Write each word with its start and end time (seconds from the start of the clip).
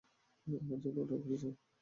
আমার 0.47 0.79
জন্য 0.83 0.97
অর্ডার 1.01 1.19
করেছো? 1.23 1.49